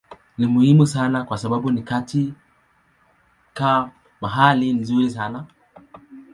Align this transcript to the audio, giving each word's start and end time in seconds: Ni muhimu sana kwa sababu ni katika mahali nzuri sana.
Ni 0.37 0.47
muhimu 0.47 0.85
sana 0.87 1.23
kwa 1.23 1.37
sababu 1.37 1.71
ni 1.71 1.83
katika 1.83 3.91
mahali 4.21 4.73
nzuri 4.73 5.09
sana. 5.09 5.45